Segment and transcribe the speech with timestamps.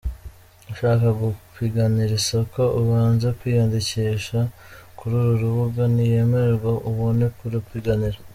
[0.71, 4.39] Ushaka gupiganira isoko abanze kwiyandikisha
[4.97, 8.17] kuri uru rubuga, niyemerwa abone kuripiganira.